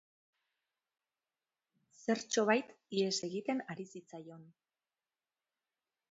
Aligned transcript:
Zertxobait 2.05 2.71
ihes 3.01 3.13
egiten 3.27 3.61
ari 3.73 3.85
zitzaion. 3.91 4.47